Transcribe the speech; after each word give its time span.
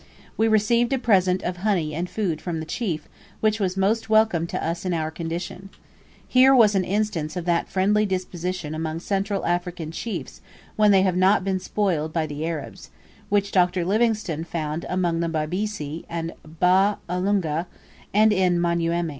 We 0.35 0.47
received 0.47 0.91
a 0.93 0.97
present 0.97 1.43
of 1.43 1.57
honey 1.57 1.93
and 1.93 2.09
food 2.09 2.41
from 2.41 2.59
the 2.59 2.65
chief, 2.65 3.07
which 3.39 3.59
was 3.59 3.77
most 3.77 4.09
welcome 4.09 4.47
to 4.47 4.65
us 4.67 4.83
in 4.83 4.95
our 4.95 5.11
condition. 5.11 5.69
Here 6.27 6.55
was 6.55 6.73
an 6.73 6.83
instance 6.83 7.35
of 7.35 7.45
that 7.45 7.69
friendly 7.69 8.07
disposition 8.07 8.73
among 8.73 9.01
Central 9.01 9.45
African 9.45 9.91
chiefs 9.91 10.41
when 10.75 10.89
they 10.89 11.03
have 11.03 11.15
not 11.15 11.43
been 11.43 11.59
spoiled 11.59 12.13
by 12.13 12.25
the 12.25 12.43
Arabs, 12.47 12.89
which 13.29 13.51
Dr. 13.51 13.85
Livingstone 13.85 14.43
found 14.43 14.87
among 14.89 15.19
the 15.19 15.29
Babisa 15.29 16.03
and 16.09 16.33
Ba 16.59 16.97
ulungu, 17.07 17.67
and 18.11 18.33
in 18.33 18.59
Manyuema. 18.59 19.09